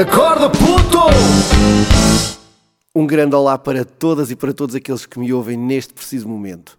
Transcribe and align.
Acorda, 0.00 0.48
puto! 0.48 1.08
Um 2.94 3.04
grande 3.04 3.34
olá 3.34 3.58
para 3.58 3.84
todas 3.84 4.30
e 4.30 4.36
para 4.36 4.54
todos 4.54 4.76
aqueles 4.76 5.04
que 5.04 5.18
me 5.18 5.32
ouvem 5.32 5.56
neste 5.56 5.92
preciso 5.92 6.28
momento. 6.28 6.78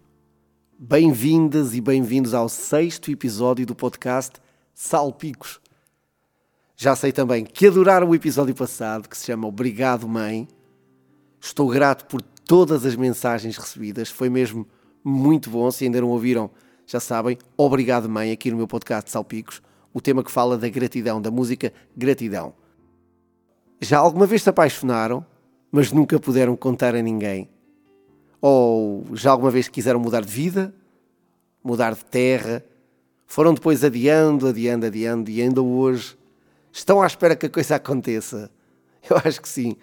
Bem-vindas 0.78 1.74
e 1.74 1.82
bem-vindos 1.82 2.32
ao 2.32 2.48
sexto 2.48 3.10
episódio 3.10 3.66
do 3.66 3.74
podcast 3.74 4.40
Salpicos. 4.72 5.60
Já 6.74 6.96
sei 6.96 7.12
também 7.12 7.44
que 7.44 7.66
adoraram 7.66 8.08
o 8.08 8.14
episódio 8.14 8.54
passado, 8.54 9.06
que 9.06 9.18
se 9.18 9.26
chama 9.26 9.46
Obrigado, 9.46 10.08
Mãe. 10.08 10.48
Estou 11.38 11.68
grato 11.68 12.06
por 12.06 12.22
todas 12.22 12.86
as 12.86 12.96
mensagens 12.96 13.58
recebidas, 13.58 14.08
foi 14.08 14.30
mesmo 14.30 14.66
muito 15.04 15.50
bom. 15.50 15.70
Se 15.70 15.84
ainda 15.84 16.00
não 16.00 16.08
ouviram, 16.08 16.50
já 16.86 16.98
sabem, 16.98 17.36
Obrigado, 17.54 18.08
Mãe, 18.08 18.32
aqui 18.32 18.50
no 18.50 18.56
meu 18.56 18.66
podcast 18.66 19.10
Salpicos, 19.10 19.60
o 19.92 20.00
tema 20.00 20.24
que 20.24 20.30
fala 20.30 20.56
da 20.56 20.70
gratidão, 20.70 21.20
da 21.20 21.30
música 21.30 21.70
Gratidão. 21.94 22.58
Já 23.82 23.98
alguma 23.98 24.26
vez 24.26 24.42
se 24.42 24.50
apaixonaram, 24.50 25.24
mas 25.72 25.90
nunca 25.90 26.20
puderam 26.20 26.54
contar 26.54 26.94
a 26.94 27.00
ninguém? 27.00 27.48
Ou 28.38 29.06
já 29.14 29.30
alguma 29.30 29.50
vez 29.50 29.68
quiseram 29.68 29.98
mudar 29.98 30.20
de 30.20 30.30
vida? 30.30 30.74
Mudar 31.64 31.94
de 31.94 32.04
terra? 32.04 32.62
Foram 33.26 33.54
depois 33.54 33.82
adiando, 33.82 34.46
adiando, 34.46 34.84
adiando 34.84 35.30
e 35.30 35.40
ainda 35.40 35.62
hoje 35.62 36.14
estão 36.70 37.00
à 37.00 37.06
espera 37.06 37.34
que 37.34 37.46
a 37.46 37.50
coisa 37.50 37.76
aconteça? 37.76 38.50
Eu 39.08 39.16
acho 39.24 39.40
que 39.40 39.48
sim. 39.48 39.74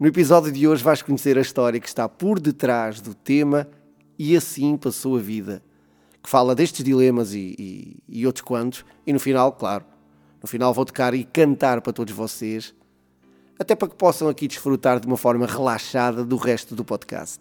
No 0.00 0.06
episódio 0.06 0.50
de 0.50 0.66
hoje 0.66 0.82
vais 0.82 1.02
conhecer 1.02 1.36
a 1.36 1.42
história 1.42 1.78
que 1.78 1.88
está 1.88 2.08
por 2.08 2.40
detrás 2.40 3.02
do 3.02 3.14
tema 3.14 3.68
e 4.18 4.34
assim 4.34 4.78
passou 4.78 5.16
a 5.16 5.20
vida, 5.20 5.62
que 6.22 6.30
fala 6.30 6.54
destes 6.54 6.82
dilemas 6.82 7.34
e, 7.34 7.54
e, 7.58 7.96
e 8.08 8.26
outros 8.26 8.42
quantos, 8.42 8.82
e 9.06 9.12
no 9.12 9.20
final, 9.20 9.52
claro, 9.52 9.84
no 10.40 10.48
final 10.48 10.72
vou 10.72 10.86
tocar 10.86 11.12
e 11.12 11.22
cantar 11.24 11.82
para 11.82 11.92
todos 11.92 12.14
vocês 12.14 12.74
até 13.58 13.74
para 13.74 13.88
que 13.88 13.96
possam 13.96 14.28
aqui 14.28 14.46
desfrutar 14.46 15.00
de 15.00 15.06
uma 15.06 15.16
forma 15.16 15.46
relaxada 15.46 16.24
do 16.24 16.36
resto 16.36 16.74
do 16.74 16.84
podcast. 16.84 17.40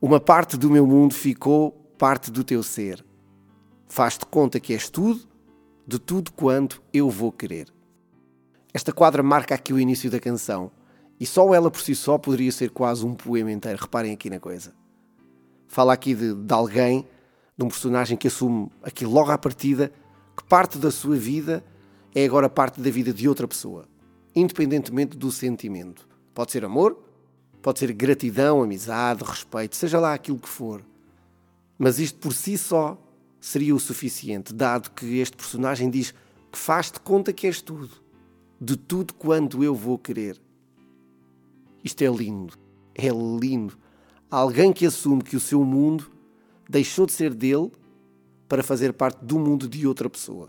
Uma 0.00 0.18
parte 0.18 0.56
do 0.56 0.70
meu 0.70 0.86
mundo 0.86 1.14
ficou 1.14 1.72
parte 1.96 2.30
do 2.30 2.42
teu 2.42 2.62
ser. 2.62 3.04
Faz-te 3.86 4.26
conta 4.26 4.58
que 4.58 4.72
és 4.72 4.90
tudo, 4.90 5.20
de 5.86 5.98
tudo 5.98 6.32
quanto 6.32 6.82
eu 6.92 7.08
vou 7.08 7.30
querer. 7.30 7.68
Esta 8.74 8.92
quadra 8.92 9.22
marca 9.22 9.54
aqui 9.54 9.72
o 9.72 9.78
início 9.78 10.10
da 10.10 10.18
canção, 10.18 10.70
e 11.20 11.26
só 11.26 11.54
ela 11.54 11.70
por 11.70 11.80
si 11.80 11.94
só 11.94 12.18
poderia 12.18 12.50
ser 12.50 12.70
quase 12.70 13.06
um 13.06 13.14
poema 13.14 13.52
inteiro. 13.52 13.80
Reparem 13.80 14.12
aqui 14.12 14.28
na 14.28 14.40
coisa. 14.40 14.74
Fala 15.68 15.92
aqui 15.92 16.14
de, 16.14 16.34
de 16.34 16.52
alguém, 16.52 17.06
de 17.56 17.64
um 17.64 17.68
personagem 17.68 18.16
que 18.16 18.26
assume 18.26 18.72
aqui 18.82 19.04
logo 19.04 19.30
à 19.30 19.38
partida 19.38 19.92
que 20.36 20.42
parte 20.44 20.78
da 20.78 20.90
sua 20.90 21.14
vida 21.14 21.62
é 22.14 22.24
agora 22.24 22.48
parte 22.48 22.80
da 22.80 22.90
vida 22.90 23.12
de 23.12 23.28
outra 23.28 23.46
pessoa 23.46 23.91
independentemente 24.34 25.16
do 25.16 25.30
sentimento. 25.30 26.08
Pode 26.34 26.52
ser 26.52 26.64
amor, 26.64 27.02
pode 27.60 27.78
ser 27.78 27.92
gratidão, 27.92 28.62
amizade, 28.62 29.22
respeito, 29.24 29.76
seja 29.76 30.00
lá 30.00 30.14
aquilo 30.14 30.38
que 30.38 30.48
for. 30.48 30.84
Mas 31.78 31.98
isto 31.98 32.18
por 32.18 32.32
si 32.32 32.56
só 32.56 32.98
seria 33.40 33.74
o 33.74 33.80
suficiente, 33.80 34.52
dado 34.52 34.90
que 34.90 35.18
este 35.18 35.36
personagem 35.36 35.90
diz 35.90 36.14
que 36.50 36.58
faz-te 36.58 37.00
conta 37.00 37.32
que 37.32 37.46
és 37.46 37.60
tudo, 37.60 37.90
de 38.60 38.76
tudo 38.76 39.14
quanto 39.14 39.64
eu 39.64 39.74
vou 39.74 39.98
querer. 39.98 40.40
Isto 41.82 42.02
é 42.02 42.08
lindo, 42.08 42.54
é 42.94 43.08
lindo. 43.08 43.76
Alguém 44.30 44.72
que 44.72 44.86
assume 44.86 45.22
que 45.22 45.36
o 45.36 45.40
seu 45.40 45.64
mundo 45.64 46.10
deixou 46.68 47.04
de 47.04 47.12
ser 47.12 47.34
dele 47.34 47.70
para 48.48 48.62
fazer 48.62 48.92
parte 48.92 49.24
do 49.24 49.38
mundo 49.38 49.68
de 49.68 49.86
outra 49.86 50.08
pessoa 50.08 50.48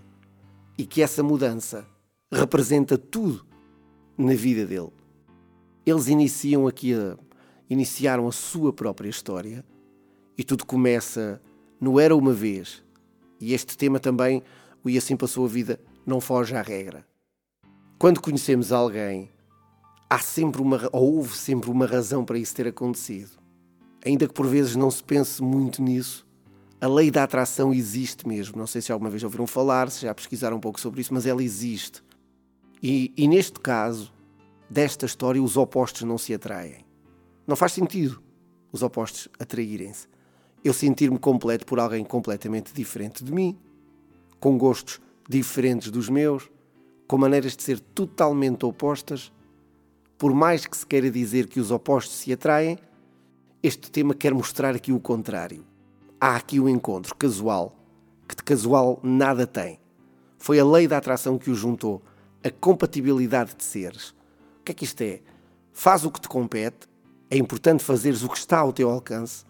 e 0.78 0.86
que 0.86 1.02
essa 1.02 1.24
mudança 1.24 1.86
representa 2.32 2.98
tudo 2.98 3.46
na 4.18 4.34
vida 4.34 4.66
dele. 4.66 4.92
Eles 5.86 6.08
iniciam 6.08 6.68
aqui 6.68 6.94
a, 6.94 7.18
iniciaram 7.70 8.28
a 8.28 8.32
sua 8.32 8.72
própria 8.72 9.10
história 9.10 9.66
e 10.38 10.44
tudo 10.44 10.66
começa 10.66 11.42
no 11.80 12.00
Era 12.00 12.16
uma 12.16 12.34
vez. 12.34 12.84
E 13.40 13.54
este 13.54 13.78
tema 13.78 14.00
também, 14.00 14.42
o 14.84 14.90
E 14.90 14.98
assim 14.98 15.18
passou 15.18 15.46
a 15.46 15.50
vida, 15.50 15.80
não 16.06 16.22
foge 16.22 16.56
à 16.56 16.62
regra. 16.62 17.06
Quando 18.00 18.22
conhecemos 18.22 18.72
alguém, 18.72 19.30
há 20.10 20.20
sempre 20.20 20.62
uma, 20.62 20.90
ou 20.92 21.16
houve 21.16 21.36
sempre 21.36 21.70
uma 21.70 21.86
razão 21.86 22.24
para 22.24 22.38
isso 22.38 22.56
ter 22.56 22.68
acontecido. 22.68 23.32
Ainda 24.06 24.28
que 24.28 24.34
por 24.34 24.46
vezes 24.46 24.76
não 24.76 24.92
se 24.92 25.04
pense 25.04 25.42
muito 25.42 25.82
nisso, 25.82 26.26
a 26.80 26.88
lei 26.88 27.10
da 27.10 27.24
atração 27.24 27.74
existe 27.74 28.28
mesmo. 28.28 28.58
Não 28.58 28.68
sei 28.68 28.82
se 28.82 28.92
alguma 28.92 29.10
vez 29.10 29.24
ouviram 29.24 29.48
falar, 29.48 29.90
se 29.90 30.02
já 30.02 30.14
pesquisaram 30.14 30.58
um 30.58 30.60
pouco 30.60 30.80
sobre 30.80 31.00
isso, 31.00 31.14
mas 31.14 31.26
ela 31.26 31.42
existe. 31.42 32.04
E, 32.84 33.14
e 33.16 33.30
neste 33.30 33.62
caso, 33.62 34.12
desta 34.70 35.06
história, 35.06 35.42
os 35.42 35.56
opostos 35.56 36.02
não 36.02 36.18
se 36.18 36.34
atraem. 36.34 36.86
Não 37.48 37.56
faz 37.56 37.72
sentido 37.72 38.22
os 38.74 38.84
opostos 38.84 39.30
atraírem-se. 39.40 40.08
Eu 40.64 40.74
sentir-me 40.74 41.18
completo 41.18 41.66
por 41.66 41.80
alguém 41.80 42.04
completamente 42.04 42.74
diferente 42.74 43.24
de 43.24 43.32
mim, 43.32 43.58
com 44.40 44.58
gostos 44.58 45.00
diferentes 45.30 45.92
dos 45.92 46.10
meus, 46.10 46.50
com 47.08 47.18
maneiras 47.18 47.56
de 47.56 47.64
ser 47.64 47.80
totalmente 47.80 48.66
opostas. 48.66 49.32
Por 50.18 50.34
mais 50.34 50.66
que 50.66 50.76
se 50.76 50.86
queira 50.86 51.10
dizer 51.10 51.48
que 51.48 51.60
os 51.60 51.72
opostos 51.72 52.18
se 52.18 52.34
atraem, 52.34 52.78
este 53.62 53.90
tema 53.90 54.14
quer 54.14 54.34
mostrar 54.34 54.76
aqui 54.76 54.92
o 54.92 55.00
contrário. 55.00 55.64
Há 56.20 56.36
aqui 56.36 56.60
um 56.60 56.68
encontro 56.68 57.16
casual, 57.16 57.78
que 58.28 58.36
de 58.36 58.44
casual 58.44 59.00
nada 59.02 59.48
tem. 59.48 59.80
Foi 60.38 60.60
a 60.60 60.66
lei 60.66 60.88
da 60.88 60.98
atração 60.98 61.38
que 61.38 61.50
o 61.50 61.56
juntou 61.56 62.02
a 62.44 62.52
compatibilidade 62.52 63.56
de 63.56 63.64
seres. 63.64 64.10
O 64.60 64.64
que 64.66 64.72
é 64.72 64.76
que 64.76 64.84
isto 64.84 65.02
é? 65.02 65.22
Faz 65.72 66.06
o 66.06 66.12
que 66.12 66.22
te 66.22 66.28
compete, 66.28 66.88
é 67.30 67.38
importante 67.38 67.84
fazeres 67.84 68.22
o 68.24 68.30
que 68.30 68.38
está 68.38 68.60
ao 68.60 68.74
teu 68.74 68.90
alcance, 68.90 69.46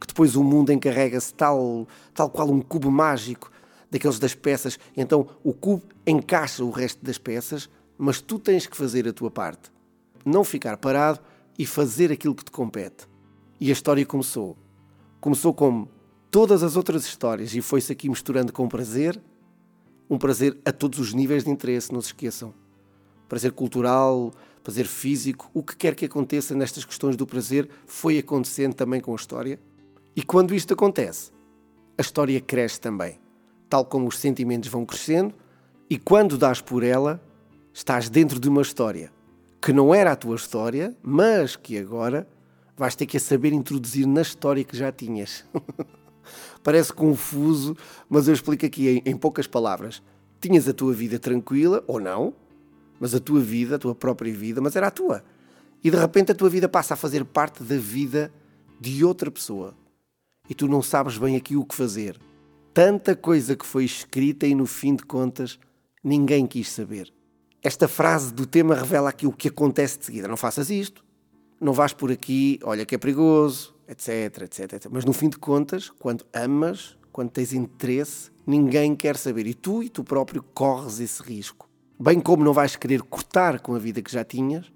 que 0.00 0.06
depois 0.06 0.36
o 0.36 0.42
mundo 0.42 0.72
encarrega-se 0.72 1.34
tal, 1.34 1.86
tal 2.14 2.30
qual 2.30 2.48
um 2.48 2.60
cubo 2.60 2.90
mágico 2.90 3.50
daqueles 3.90 4.18
das 4.18 4.34
peças, 4.34 4.78
então 4.96 5.28
o 5.44 5.52
cubo 5.52 5.82
encaixa 6.06 6.64
o 6.64 6.70
resto 6.70 7.04
das 7.04 7.18
peças, 7.18 7.68
mas 7.98 8.20
tu 8.20 8.38
tens 8.38 8.66
que 8.66 8.76
fazer 8.76 9.06
a 9.06 9.12
tua 9.12 9.30
parte. 9.30 9.70
Não 10.24 10.44
ficar 10.44 10.76
parado 10.76 11.20
e 11.58 11.66
fazer 11.66 12.10
aquilo 12.10 12.34
que 12.34 12.44
te 12.44 12.50
compete. 12.50 13.06
E 13.60 13.68
a 13.68 13.72
história 13.72 14.06
começou. 14.06 14.56
Começou 15.20 15.52
como 15.52 15.90
todas 16.30 16.62
as 16.62 16.76
outras 16.76 17.04
histórias 17.04 17.54
e 17.54 17.60
foi-se 17.60 17.92
aqui 17.92 18.08
misturando 18.08 18.52
com 18.52 18.68
prazer 18.68 19.20
um 20.10 20.18
prazer 20.18 20.58
a 20.64 20.72
todos 20.72 20.98
os 20.98 21.14
níveis 21.14 21.44
de 21.44 21.50
interesse, 21.50 21.92
não 21.92 22.00
se 22.00 22.08
esqueçam. 22.08 22.52
Prazer 23.28 23.52
cultural, 23.52 24.32
prazer 24.64 24.86
físico, 24.86 25.48
o 25.54 25.62
que 25.62 25.76
quer 25.76 25.94
que 25.94 26.04
aconteça 26.04 26.52
nestas 26.52 26.84
questões 26.84 27.16
do 27.16 27.24
prazer 27.24 27.70
foi 27.86 28.18
acontecendo 28.18 28.74
também 28.74 29.00
com 29.00 29.12
a 29.12 29.16
história. 29.16 29.60
E 30.16 30.22
quando 30.22 30.52
isto 30.52 30.74
acontece, 30.74 31.30
a 31.96 32.02
história 32.02 32.40
cresce 32.40 32.80
também, 32.80 33.20
tal 33.68 33.84
como 33.84 34.08
os 34.08 34.18
sentimentos 34.18 34.68
vão 34.68 34.84
crescendo, 34.84 35.32
e 35.88 35.96
quando 35.96 36.36
dás 36.36 36.60
por 36.60 36.82
ela, 36.82 37.22
estás 37.72 38.10
dentro 38.10 38.40
de 38.40 38.48
uma 38.48 38.62
história 38.62 39.12
que 39.62 39.72
não 39.72 39.94
era 39.94 40.12
a 40.12 40.16
tua 40.16 40.36
história, 40.36 40.96
mas 41.02 41.54
que 41.54 41.78
agora 41.78 42.26
vais 42.76 42.96
ter 42.96 43.06
que 43.06 43.18
a 43.18 43.20
saber 43.20 43.52
introduzir 43.52 44.06
na 44.06 44.22
história 44.22 44.64
que 44.64 44.76
já 44.76 44.90
tinhas. 44.90 45.44
Parece 46.62 46.92
confuso, 46.92 47.76
mas 48.08 48.28
eu 48.28 48.34
explico 48.34 48.66
aqui 48.66 48.88
em, 48.88 49.10
em 49.10 49.16
poucas 49.16 49.46
palavras. 49.46 50.02
Tinhas 50.40 50.68
a 50.68 50.72
tua 50.72 50.92
vida 50.92 51.18
tranquila, 51.18 51.84
ou 51.86 52.00
não, 52.00 52.34
mas 52.98 53.14
a 53.14 53.20
tua 53.20 53.40
vida, 53.40 53.76
a 53.76 53.78
tua 53.78 53.94
própria 53.94 54.32
vida, 54.32 54.60
mas 54.60 54.76
era 54.76 54.88
a 54.88 54.90
tua. 54.90 55.24
E 55.82 55.90
de 55.90 55.96
repente 55.96 56.32
a 56.32 56.34
tua 56.34 56.50
vida 56.50 56.68
passa 56.68 56.94
a 56.94 56.96
fazer 56.96 57.24
parte 57.24 57.62
da 57.62 57.76
vida 57.76 58.32
de 58.78 59.04
outra 59.04 59.30
pessoa. 59.30 59.74
E 60.48 60.54
tu 60.54 60.68
não 60.68 60.82
sabes 60.82 61.16
bem 61.16 61.36
aqui 61.36 61.56
o 61.56 61.64
que 61.64 61.74
fazer. 61.74 62.20
Tanta 62.74 63.16
coisa 63.16 63.56
que 63.56 63.66
foi 63.66 63.84
escrita 63.84 64.46
e 64.46 64.54
no 64.54 64.66
fim 64.66 64.94
de 64.94 65.04
contas 65.04 65.58
ninguém 66.04 66.46
quis 66.46 66.70
saber. 66.70 67.12
Esta 67.62 67.88
frase 67.88 68.32
do 68.32 68.46
tema 68.46 68.74
revela 68.74 69.10
aqui 69.10 69.26
o 69.26 69.32
que 69.32 69.48
acontece 69.48 69.98
de 69.98 70.04
seguida. 70.06 70.28
Não 70.28 70.36
faças 70.36 70.70
isto, 70.70 71.04
não 71.60 71.72
vais 71.72 71.92
por 71.92 72.10
aqui, 72.10 72.58
olha 72.62 72.86
que 72.86 72.94
é 72.94 72.98
perigoso, 72.98 73.74
etc, 73.90 74.42
etc, 74.42 74.72
etc. 74.74 74.86
Mas 74.90 75.04
no 75.04 75.12
fim 75.12 75.28
de 75.28 75.36
contas, 75.36 75.90
quando 75.90 76.24
amas, 76.32 76.96
quando 77.10 77.30
tens 77.30 77.52
interesse, 77.52 78.30
ninguém 78.46 78.94
quer 78.94 79.16
saber. 79.16 79.46
E 79.46 79.54
tu 79.54 79.82
e 79.82 79.88
tu 79.88 80.04
próprio 80.04 80.42
corres 80.54 81.00
esse 81.00 81.20
risco. 81.22 81.68
Bem 81.98 82.20
como 82.20 82.44
não 82.44 82.52
vais 82.52 82.76
querer 82.76 83.02
cortar 83.02 83.60
com 83.60 83.74
a 83.74 83.78
vida 83.78 84.00
que 84.00 84.12
já 84.12 84.24
tinhas, 84.24 84.72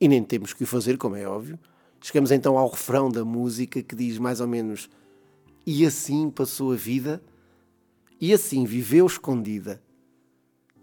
e 0.00 0.06
nem 0.08 0.22
temos 0.22 0.52
que 0.52 0.62
o 0.62 0.66
fazer, 0.66 0.96
como 0.96 1.16
é 1.16 1.26
óbvio. 1.26 1.58
Chegamos 2.00 2.30
então 2.30 2.56
ao 2.56 2.68
refrão 2.68 3.10
da 3.10 3.24
música 3.24 3.82
que 3.82 3.94
diz 3.94 4.18
mais 4.18 4.40
ou 4.40 4.46
menos: 4.46 4.88
E 5.66 5.84
assim 5.84 6.30
passou 6.30 6.72
a 6.72 6.76
vida, 6.76 7.22
e 8.20 8.32
assim 8.32 8.64
viveu 8.64 9.06
escondida, 9.06 9.82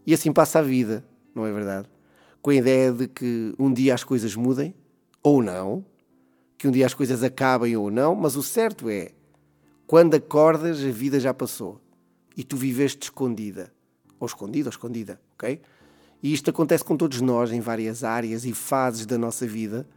e 0.06 0.14
assim 0.14 0.32
passa 0.32 0.60
a 0.60 0.62
vida, 0.62 1.04
não 1.34 1.46
é 1.46 1.52
verdade? 1.52 1.90
Com 2.42 2.52
a 2.52 2.56
ideia 2.56 2.92
de 2.92 3.08
que 3.08 3.54
um 3.58 3.74
dia 3.74 3.94
as 3.94 4.04
coisas 4.04 4.36
mudem, 4.36 4.74
ou 5.24 5.42
não, 5.42 5.84
que 6.60 6.68
um 6.68 6.72
dia 6.72 6.86
as 6.86 6.94
coisas 6.94 7.24
acabem 7.24 7.78
ou 7.78 7.90
não, 7.90 8.14
mas 8.14 8.36
o 8.36 8.44
certo 8.44 8.90
é, 8.90 9.14
quando 9.88 10.14
acordas, 10.14 10.84
a 10.84 10.92
vida 10.92 11.18
já 11.18 11.34
passou 11.34 11.80
e 12.36 12.44
tu 12.44 12.58
viveste 12.58 13.06
escondida, 13.06 13.72
ou 14.20 14.28
escondido 14.28 14.68
ou 14.68 14.70
escondida, 14.70 15.20
ok? 15.34 15.62
E 16.22 16.34
isto 16.34 16.50
acontece 16.50 16.84
com 16.84 16.98
todos 16.98 17.22
nós 17.22 17.54
em 17.54 17.62
várias 17.62 18.04
áreas 18.04 18.44
e 18.44 18.54
fases 18.54 19.06
da 19.06 19.18
nossa 19.18 19.48
vida. 19.48 19.88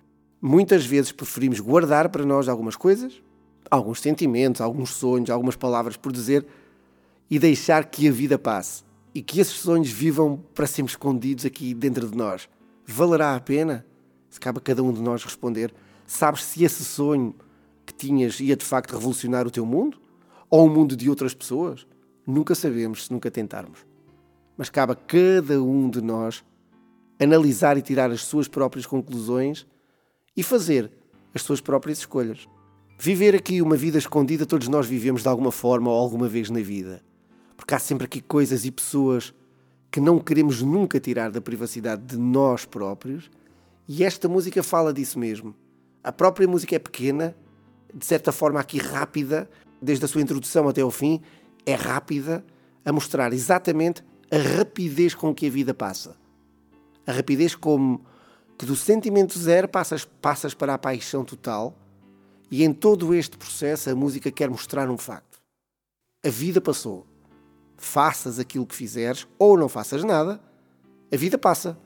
Muitas 0.41 0.87
vezes 0.87 1.11
preferimos 1.11 1.59
guardar 1.59 2.09
para 2.11 2.25
nós 2.25 2.49
algumas 2.49 2.77
coisas, 2.77 3.21
alguns 3.69 4.01
sentimentos, 4.01 4.61
alguns 4.61 4.91
sonhos, 4.91 5.31
algumas 5.31 5.57
palavras 5.57 5.97
por 5.97 6.13
dizer 6.13 6.47
e 7.29 7.41
deixar 7.41 7.87
que 7.87 8.07
a 8.07 8.13
vida 8.13 8.39
passe 8.39 8.85
e 9.13 9.21
que 9.21 9.41
esses 9.41 9.55
sonhos 9.55 9.91
vivam 9.91 10.41
para 10.55 10.69
sempre 10.69 10.93
escondidos 10.93 11.45
aqui 11.45 11.75
dentro 11.75 12.09
de 12.09 12.17
nós. 12.17 12.49
Valerá 12.87 13.35
a 13.35 13.41
pena? 13.41 13.85
Se 14.31 14.39
cabe 14.39 14.59
a 14.59 14.61
cada 14.61 14.81
um 14.83 14.93
de 14.93 15.03
nós 15.03 15.25
responder. 15.25 15.75
Sabes 16.07 16.45
se 16.45 16.65
esse 16.65 16.85
sonho 16.85 17.35
que 17.87 17.95
tinhas 17.95 18.41
ia 18.41 18.57
de 18.57 18.65
facto 18.65 18.93
revolucionar 18.93 19.47
o 19.47 19.51
teu 19.51 19.65
mundo? 19.67 20.01
Ou 20.51 20.67
o 20.67 20.71
mundo 20.71 20.97
de 20.97 21.09
outras 21.09 21.35
pessoas? 21.35 21.87
Nunca 22.27 22.55
sabemos 22.55 23.07
se 23.07 23.13
nunca 23.13 23.31
tentarmos. 23.31 23.87
Mas 24.57 24.69
cabe 24.69 24.93
a 24.93 24.97
cada 24.97 25.63
um 25.63 25.89
de 25.89 26.01
nós 26.01 26.45
analisar 27.19 27.77
e 27.77 27.83
tirar 27.83 28.11
as 28.11 28.23
suas 28.23 28.49
próprias 28.49 28.87
conclusões 28.87 29.67
e 30.37 30.43
fazer 30.43 30.91
as 31.35 31.43
suas 31.43 31.61
próprias 31.61 31.99
escolhas. 31.99 32.49
Viver 32.99 33.35
aqui 33.35 33.61
uma 33.61 33.77
vida 33.77 33.99
escondida, 33.99 34.47
todos 34.47 34.69
nós 34.69 34.87
vivemos 34.87 35.23
de 35.23 35.29
alguma 35.29 35.51
forma 35.51 35.91
ou 35.91 35.99
alguma 35.99 36.29
vez 36.29 36.51
na 36.51 36.61
vida. 36.61 37.03
Porque 37.57 37.75
há 37.75 37.79
sempre 37.79 38.05
aqui 38.05 38.21
coisas 38.21 38.65
e 38.65 38.71
pessoas 38.71 39.35
que 39.91 40.01
não 40.01 40.19
queremos 40.19 40.63
nunca 40.63 40.99
tirar 40.99 41.31
da 41.31 41.41
privacidade 41.41 42.03
de 42.03 42.17
nós 42.17 42.65
próprios, 42.65 43.31
e 43.87 44.03
esta 44.05 44.29
música 44.29 44.63
fala 44.63 44.93
disso 44.93 45.19
mesmo. 45.19 45.55
A 46.03 46.11
própria 46.11 46.49
música 46.49 46.75
é 46.75 46.79
pequena, 46.79 47.37
de 47.95 48.05
certa 48.05 48.33
forma 48.33 48.59
aqui 48.59 48.79
rápida, 48.79 49.49
desde 49.81 50.05
a 50.05 50.09
sua 50.09 50.21
introdução 50.21 50.69
até 50.69 50.81
ao 50.81 50.91
fim, 50.91 51.21
é 51.65 51.75
rápida 51.75 52.45
a 52.85 52.93
mostrar 52.93 53.33
exatamente 53.33 54.03
a 54.31 54.59
rapidez 54.59 55.15
com 55.15 55.35
que 55.35 55.47
a 55.47 55.51
vida 55.51 55.73
passa. 55.73 56.17
A 57.07 57.13
rapidez 57.13 57.55
como 57.55 58.05
que 58.59 58.67
do 58.67 58.75
sentimento 58.75 59.39
zero 59.39 59.69
passas, 59.69 60.05
passas 60.05 60.55
para 60.55 60.75
a 60.75 60.79
paixão 60.79 61.25
total, 61.25 61.77
e 62.51 62.65
em 62.65 62.73
todo 62.73 63.15
este 63.15 63.37
processo 63.39 63.89
a 63.89 63.95
música 63.95 64.31
quer 64.31 64.51
mostrar 64.51 64.91
um 64.91 64.99
facto. 64.99 65.41
A 66.25 66.29
vida 66.29 66.61
passou. 66.61 67.07
Faças 67.77 68.39
aquilo 68.39 68.67
que 68.67 68.75
fizeres 68.75 69.27
ou 69.39 69.57
não 69.57 69.69
faças 69.69 70.05
nada, 70.05 70.41
a 71.13 71.17
vida 71.17 71.39
passa. 71.39 71.79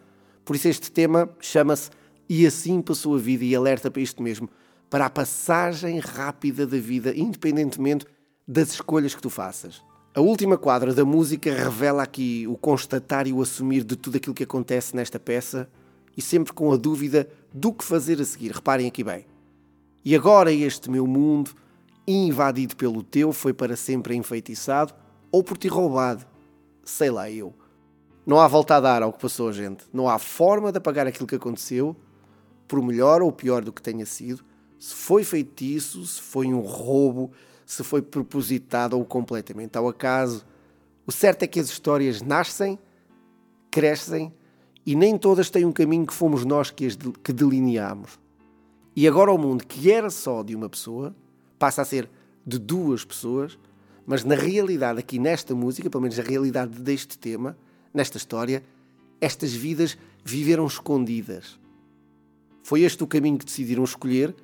Por 0.45 0.57
isso 0.57 0.69
este 0.69 0.91
tema 0.91 1.31
chama-se 1.41 1.91
E 2.29 2.47
assim 2.47 2.83
passou 2.83 3.15
a 3.15 3.19
vida 3.19 3.45
e 3.45 3.55
alerta 3.55 3.91
para 3.91 4.03
isto 4.03 4.23
mesmo, 4.23 4.49
para 4.91 5.07
a 5.07 5.11
passagem 5.11 5.99
rápida 5.99 6.67
da 6.67 6.79
vida, 6.79 7.15
independentemente 7.15 8.07
das 8.47 8.71
escolhas 8.71 9.15
que 9.15 9.23
tu 9.23 9.31
faças. 9.31 9.83
A 10.15 10.21
última 10.21 10.57
quadra 10.57 10.95
da 10.95 11.05
música 11.05 11.53
revela 11.53 12.03
aqui 12.03 12.47
o 12.49 12.57
constatar 12.57 13.27
e 13.27 13.33
o 13.33 13.43
assumir 13.43 13.85
de 13.85 13.97
tudo 13.97 14.17
aquilo 14.17 14.35
que 14.35 14.45
acontece 14.45 14.97
nesta 14.97 15.19
peça 15.19 15.69
e 16.17 16.23
sempre 16.23 16.53
com 16.53 16.73
a 16.73 16.77
dúvida 16.77 17.29
do 17.53 17.73
que 17.73 17.85
fazer 17.85 18.21
a 18.21 18.25
seguir. 18.25 18.53
Reparem 18.53 18.87
aqui 18.87 19.05
bem. 19.05 19.27
E 20.03 20.15
agora 20.15 20.51
este 20.53 20.91
meu 20.91 21.07
mundo, 21.07 21.51
invadido 22.07 22.77
pelo 22.77 23.03
teu, 23.03 23.33
foi 23.33 23.53
para 23.53 23.77
sempre 23.77 24.15
enfeitiçado 24.15 24.95
ou 25.31 25.43
por 25.43 25.59
ti 25.59 25.69
roubado. 25.69 26.25
Sei 26.83 27.11
lá 27.11 27.31
eu. 27.31 27.53
Não 28.25 28.41
há 28.41 28.49
volta 28.49 28.77
a 28.77 28.81
dar 28.81 29.03
ao 29.03 29.13
que 29.13 29.21
passou, 29.21 29.53
gente. 29.53 29.85
Não 29.93 30.09
há 30.09 30.19
forma 30.19 30.73
de 30.73 30.79
apagar 30.79 31.07
aquilo 31.07 31.27
que 31.27 31.35
aconteceu, 31.35 31.95
por 32.67 32.83
melhor 32.83 33.23
ou 33.23 33.33
pior 33.33 33.63
do 33.63 33.73
que 33.73 33.83
tenha 33.83 34.07
sido. 34.07 34.45
Se 34.79 34.95
foi 34.95 35.25
feitiço, 35.25 36.05
se 36.07 36.21
foi 36.21 36.53
um 36.53 36.61
roubo, 36.61 37.31
se 37.65 37.83
foi 37.83 38.03
propositado 38.03 38.97
ou 38.97 39.05
completamente 39.05 39.77
ao 39.77 39.89
acaso. 39.89 40.45
O 41.07 41.13
certo 41.13 41.43
é 41.43 41.47
que 41.47 41.61
as 41.61 41.69
histórias 41.69 42.23
nascem, 42.23 42.79
crescem 43.71 44.33
e 44.85 44.95
nem 44.95 45.19
todas 45.19 45.51
têm 45.51 45.65
um 45.65 45.73
caminho 45.73 46.07
que 46.07 46.15
fomos 46.15 46.45
nós 46.45 46.71
que, 46.71 46.87
as 46.87 46.97
de, 46.97 47.11
que 47.13 47.33
delineamos. 47.33 48.19
E 48.95 49.07
agora 49.07 49.33
o 49.33 49.39
mundo 49.39 49.67
que 49.67 49.91
era 49.91 50.09
só 50.09 50.43
de 50.43 50.55
uma 50.55 50.69
pessoa 50.69 51.15
passa 51.59 51.83
a 51.83 51.85
ser 51.85 52.09
de 52.47 52.59
duas 52.59 53.05
pessoas, 53.05 53.59
mas 54.07 54.23
na 54.23 54.37
realidade, 54.37 55.01
aqui 55.01 55.19
nesta 55.19 55.55
música, 55.55 55.91
pelo 55.91 56.03
menos 56.03 56.19
a 56.19 56.23
realidade 56.23 56.81
deste 56.81 57.19
tema, 57.19 57.59
nesta 57.93 58.17
história, 58.17 58.63
estas 59.21 59.53
vidas 59.53 59.99
viveram 60.25 60.67
escondidas. 60.67 61.59
Foi 62.67 62.83
este 62.83 63.05
o 63.05 63.07
caminho 63.07 63.39
que 63.39 63.45
decidiram 63.45 63.85
escolher, 63.85 64.35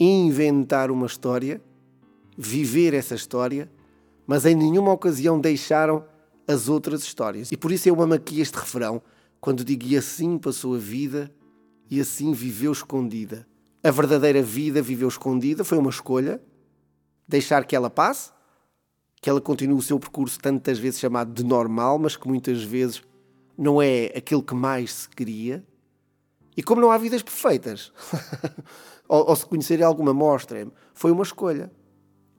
inventar 0.00 0.90
uma 0.90 1.06
história 1.06 1.60
viver 2.36 2.92
essa 2.94 3.14
história, 3.14 3.70
mas 4.26 4.44
em 4.44 4.54
nenhuma 4.54 4.92
ocasião 4.92 5.40
deixaram 5.40 6.04
as 6.46 6.68
outras 6.68 7.02
histórias. 7.02 7.50
E 7.50 7.56
por 7.56 7.72
isso 7.72 7.88
eu 7.88 8.00
amo 8.00 8.14
aqui 8.14 8.40
este 8.40 8.56
refrão, 8.56 9.02
quando 9.40 9.64
digo 9.64 9.84
e 9.84 9.96
assim 9.96 10.38
passou 10.38 10.74
a 10.74 10.78
vida 10.78 11.30
e 11.90 12.00
assim 12.00 12.32
viveu 12.32 12.72
escondida. 12.72 13.46
A 13.82 13.90
verdadeira 13.90 14.42
vida 14.42 14.82
viveu 14.82 15.08
escondida, 15.08 15.64
foi 15.64 15.78
uma 15.78 15.90
escolha, 15.90 16.40
deixar 17.26 17.64
que 17.64 17.74
ela 17.74 17.88
passe, 17.88 18.30
que 19.20 19.30
ela 19.30 19.40
continue 19.40 19.78
o 19.78 19.82
seu 19.82 19.98
percurso 19.98 20.38
tantas 20.40 20.78
vezes 20.78 21.00
chamado 21.00 21.32
de 21.32 21.44
normal, 21.44 21.98
mas 21.98 22.16
que 22.16 22.26
muitas 22.26 22.62
vezes 22.62 23.02
não 23.56 23.80
é 23.80 24.06
aquilo 24.16 24.42
que 24.42 24.54
mais 24.54 24.92
se 24.92 25.08
queria. 25.08 25.64
E 26.56 26.62
como 26.62 26.80
não 26.80 26.90
há 26.90 26.96
vidas 26.96 27.22
perfeitas, 27.22 27.92
ou, 29.06 29.28
ou 29.28 29.36
se 29.36 29.44
conhecerem 29.44 29.84
alguma, 29.84 30.14
mostrem 30.14 30.72
foi 30.94 31.10
uma 31.10 31.22
escolha. 31.22 31.70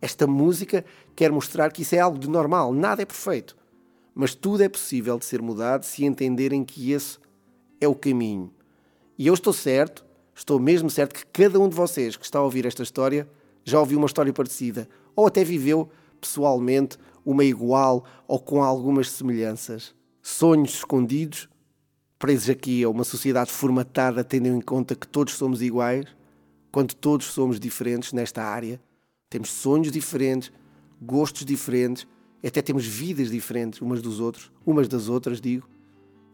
Esta 0.02 0.26
música 0.26 0.84
quer 1.16 1.32
mostrar 1.32 1.72
que 1.72 1.82
isso 1.82 1.96
é 1.96 2.00
algo 2.00 2.18
de 2.18 2.30
normal, 2.30 2.74
nada 2.74 3.02
é 3.02 3.06
perfeito. 3.06 3.56
Mas 4.14 4.34
tudo 4.34 4.64
é 4.64 4.70
possível 4.70 5.18
de 5.20 5.26
ser 5.26 5.42
mudado 5.42 5.84
se 5.84 6.04
entenderem 6.04 6.64
que 6.64 6.92
esse 6.92 7.20
é 7.80 7.88
o 7.88 7.96
caminho. 7.96 8.52
E 9.18 9.28
eu 9.28 9.34
estou 9.34 9.54
certo, 9.54 10.06
estou 10.34 10.60
mesmo 10.60 10.90
certo 10.90 11.14
que 11.14 11.26
cada 11.28 11.60
um 11.60 11.70
de 11.70 11.76
vocês 11.76 12.16
que 12.16 12.26
está 12.26 12.40
a 12.40 12.44
ouvir 12.44 12.66
esta 12.66 12.84
história 12.84 13.30
já 13.64 13.80
ouviu 13.80 13.98
uma 13.98 14.08
história 14.08 14.34
parecida, 14.34 14.88
ou 15.16 15.28
até 15.28 15.44
viveu 15.44 15.90
pessoalmente 16.20 16.98
uma 17.26 17.44
igual 17.44 18.06
ou 18.28 18.40
com 18.40 18.64
algumas 18.64 19.12
semelhanças. 19.12 19.94
Sonhos 20.22 20.76
escondidos, 20.76 21.50
presos 22.20 22.50
aqui 22.50 22.84
a 22.84 22.90
uma 22.90 23.04
sociedade 23.04 23.52
formatada 23.52 24.24
tendo 24.24 24.48
em 24.48 24.62
conta 24.62 24.96
que 24.96 25.08
todos 25.08 25.34
somos 25.34 25.62
iguais, 25.62 26.06
quando 26.72 26.94
todos 26.94 27.28
somos 27.28 27.60
diferentes 27.60 28.14
nesta 28.14 28.44
área 28.44 28.80
temos 29.30 29.50
sonhos 29.50 29.92
diferentes, 29.92 30.52
gostos 31.02 31.46
diferentes, 31.46 32.08
até 32.46 32.62
temos 32.62 32.86
vidas 32.86 33.30
diferentes 33.30 33.82
umas 33.82 34.02
dos 34.02 34.20
outros, 34.20 34.52
umas 34.66 34.88
das 34.88 35.10
outras, 35.10 35.42
digo. 35.42 35.68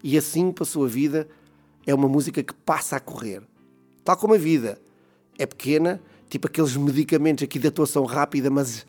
E 0.03 0.17
assim 0.17 0.51
passou 0.51 0.85
a 0.85 0.87
vida, 0.87 1.27
é 1.87 1.93
uma 1.93 2.07
música 2.07 2.43
que 2.43 2.53
passa 2.53 2.97
a 2.97 2.99
correr. 2.99 3.41
Tal 4.03 4.15
como 4.15 4.35
a 4.35 4.37
vida. 4.37 4.79
É 5.39 5.45
pequena, 5.47 5.99
tipo 6.29 6.47
aqueles 6.47 6.77
medicamentos 6.77 7.43
aqui 7.43 7.57
de 7.57 7.67
atuação 7.67 8.05
rápida, 8.05 8.51
mas, 8.51 8.85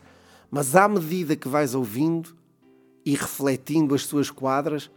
mas 0.51 0.75
à 0.75 0.87
medida 0.87 1.35
que 1.35 1.47
vais 1.47 1.73
ouvindo 1.73 2.35
e 3.03 3.15
refletindo 3.15 3.95
as 3.95 4.03
suas 4.03 4.29
quadras, 4.29 4.91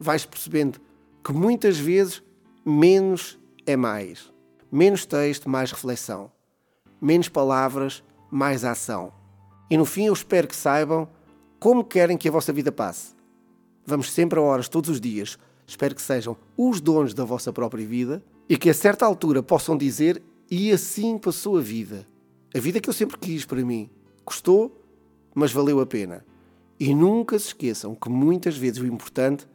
vais 0.00 0.26
percebendo 0.26 0.80
que 1.28 1.32
muitas 1.34 1.76
vezes 1.76 2.22
menos 2.64 3.38
é 3.66 3.76
mais. 3.76 4.32
Menos 4.72 5.04
texto, 5.04 5.46
mais 5.46 5.70
reflexão. 5.70 6.32
Menos 6.98 7.28
palavras, 7.28 8.02
mais 8.30 8.64
ação. 8.64 9.12
E 9.70 9.76
no 9.76 9.84
fim 9.84 10.06
eu 10.06 10.14
espero 10.14 10.48
que 10.48 10.56
saibam 10.56 11.06
como 11.60 11.84
querem 11.84 12.16
que 12.16 12.30
a 12.30 12.32
vossa 12.32 12.50
vida 12.50 12.72
passe. 12.72 13.14
Vamos 13.84 14.10
sempre 14.10 14.38
a 14.38 14.42
horas 14.42 14.70
todos 14.70 14.88
os 14.88 14.98
dias. 14.98 15.38
Espero 15.66 15.94
que 15.94 16.00
sejam 16.00 16.34
os 16.56 16.80
donos 16.80 17.12
da 17.12 17.26
vossa 17.26 17.52
própria 17.52 17.86
vida 17.86 18.24
e 18.48 18.56
que 18.56 18.70
a 18.70 18.74
certa 18.74 19.04
altura 19.04 19.42
possam 19.42 19.76
dizer 19.76 20.22
e 20.50 20.72
assim 20.72 21.18
passou 21.18 21.58
a 21.58 21.60
vida. 21.60 22.06
A 22.56 22.58
vida 22.58 22.80
que 22.80 22.88
eu 22.88 22.94
sempre 22.94 23.18
quis 23.18 23.44
para 23.44 23.62
mim. 23.62 23.90
Custou, 24.24 24.82
mas 25.34 25.52
valeu 25.52 25.78
a 25.78 25.84
pena. 25.84 26.24
E 26.80 26.94
nunca 26.94 27.38
se 27.38 27.48
esqueçam 27.48 27.94
que 27.94 28.08
muitas 28.08 28.56
vezes 28.56 28.80
o 28.80 28.86
importante 28.86 29.46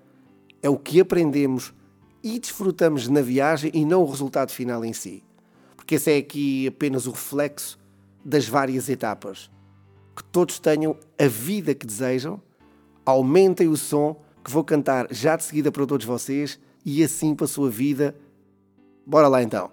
é 0.63 0.69
o 0.69 0.77
que 0.77 1.01
aprendemos 1.01 1.73
e 2.23 2.39
desfrutamos 2.39 3.09
na 3.09 3.21
viagem 3.21 3.69
e 3.73 3.85
não 3.85 4.01
o 4.01 4.09
resultado 4.09 4.51
final 4.51 4.83
em 4.85 4.93
si. 4.93 5.21
Porque 5.75 5.95
esse 5.95 6.09
é 6.09 6.17
aqui 6.17 6.65
apenas 6.65 7.05
o 7.05 7.11
reflexo 7.11 7.77
das 8.23 8.47
várias 8.47 8.87
etapas. 8.87 9.51
Que 10.15 10.23
todos 10.23 10.57
tenham 10.57 10.97
a 11.19 11.27
vida 11.27 11.75
que 11.75 11.85
desejam, 11.85 12.41
aumentem 13.05 13.67
o 13.67 13.75
som 13.75 14.23
que 14.43 14.49
vou 14.49 14.63
cantar 14.63 15.07
já 15.11 15.35
de 15.35 15.43
seguida 15.43 15.71
para 15.71 15.85
todos 15.85 16.05
vocês 16.05 16.59
e 16.85 17.03
assim 17.03 17.35
para 17.35 17.45
a 17.45 17.49
sua 17.49 17.69
vida. 17.69 18.15
Bora 19.05 19.27
lá 19.27 19.43
então. 19.43 19.69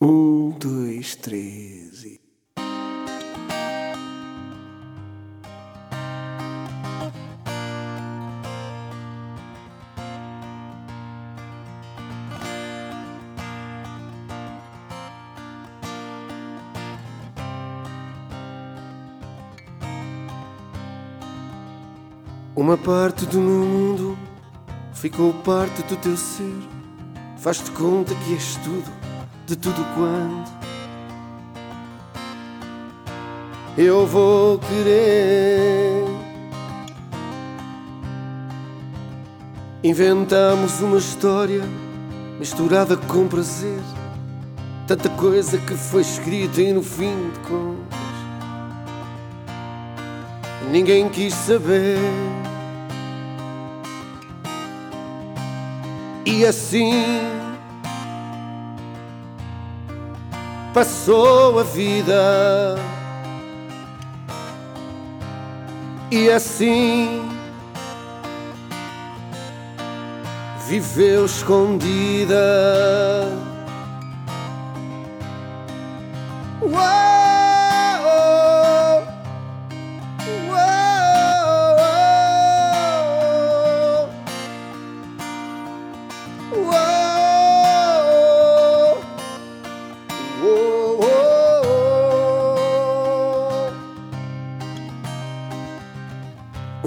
Um, 0.00 0.50
dois, 0.58 1.14
três 1.16 2.04
e. 2.04 2.19
Uma 22.60 22.76
parte 22.76 23.24
do 23.24 23.38
meu 23.38 23.64
mundo 23.64 24.18
ficou 24.92 25.32
parte 25.32 25.82
do 25.84 25.96
teu 25.96 26.14
ser. 26.14 26.52
Faz-te 27.38 27.70
conta 27.70 28.14
que 28.14 28.34
és 28.34 28.56
tudo, 28.56 28.92
de 29.46 29.56
tudo 29.56 29.82
quanto 29.94 30.50
eu 33.78 34.06
vou 34.06 34.58
querer. 34.58 36.04
Inventamos 39.82 40.82
uma 40.82 40.98
história 40.98 41.62
misturada 42.38 42.94
com 42.94 43.26
prazer. 43.26 43.80
Tanta 44.86 45.08
coisa 45.08 45.56
que 45.56 45.72
foi 45.72 46.02
escrita 46.02 46.60
e 46.60 46.74
no 46.74 46.82
fim 46.82 47.30
de 47.30 47.38
contas 47.48 48.00
ninguém 50.70 51.08
quis 51.08 51.32
saber. 51.32 52.39
E 56.32 56.46
assim 56.46 56.92
passou 60.72 61.58
a 61.58 61.64
vida. 61.64 62.76
E 66.08 66.30
assim 66.30 67.28
viveu 70.68 71.26
escondida. 71.26 72.36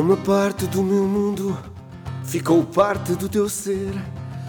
Uma 0.03 0.17
parte 0.17 0.67
do 0.67 0.83
meu 0.83 1.05
mundo 1.05 1.57
ficou 2.25 2.61
parte 2.61 3.13
do 3.13 3.29
teu 3.29 3.47
ser. 3.47 3.93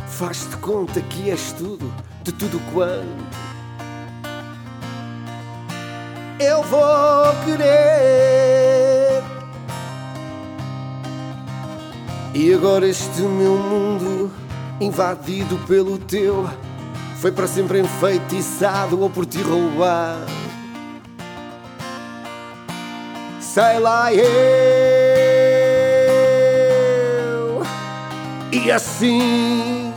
Faz-te 0.09 0.57
conta 0.57 1.01
que 1.01 1.31
és 1.31 1.53
tudo, 1.53 1.95
de 2.25 2.33
tudo 2.33 2.61
quanto 2.73 3.07
eu 6.41 6.61
vou 6.65 7.45
querer. 7.45 9.23
E 12.35 12.53
agora 12.53 12.89
este 12.89 13.21
meu 13.21 13.57
mundo, 13.57 14.33
invadido 14.81 15.57
pelo 15.69 15.99
teu, 15.99 16.51
foi 17.21 17.31
para 17.31 17.47
sempre 17.47 17.79
enfeitiçado 17.79 19.01
ou 19.01 19.09
por 19.09 19.25
ti 19.25 19.41
roubado. 19.41 20.33
Sei 23.41 23.79
lá 23.79 24.13
eu. 24.13 24.74
E 28.55 28.71
assim 28.71 29.93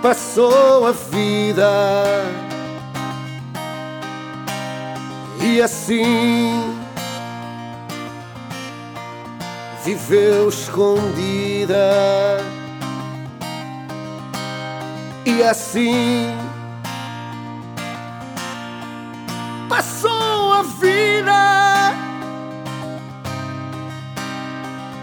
passou 0.00 0.86
a 0.86 0.92
vida. 0.92 1.70
E 5.42 5.60
assim 5.60 6.74
viveu 9.84 10.48
escondida. 10.48 11.76
E 15.26 15.42
assim 15.42 16.39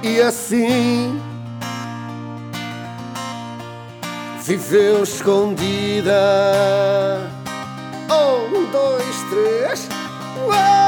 E 0.07 0.21
assim 0.21 1.21
viveu 4.41 5.03
escondida. 5.03 6.13
Um, 8.09 8.71
dois, 8.71 9.23
três. 9.29 9.89
Uou! 10.45 10.86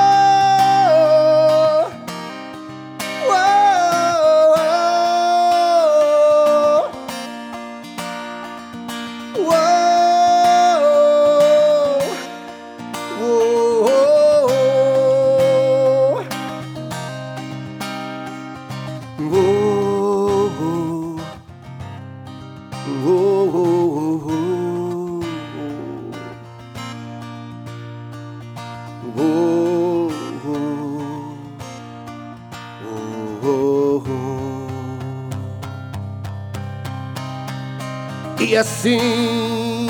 E 38.49 38.57
assim 38.57 39.87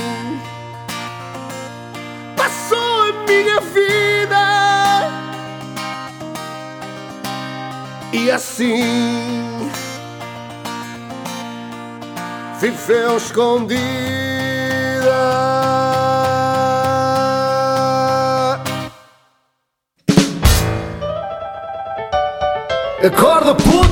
passou 2.35 3.03
a 3.03 3.13
minha 3.25 3.61
vida. 3.61 4.35
E 8.11 8.29
assim 8.29 9.71
viveu 12.59 13.15
escondida. 13.15 13.79
Acorda, 23.05 23.55
puto! 23.55 23.88